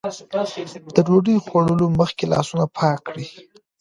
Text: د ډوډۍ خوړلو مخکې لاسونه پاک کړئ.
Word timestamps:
د 0.95 0.97
ډوډۍ 1.07 1.37
خوړلو 1.45 1.85
مخکې 1.99 2.23
لاسونه 2.33 2.65
پاک 2.77 2.97
کړئ. 3.07 3.27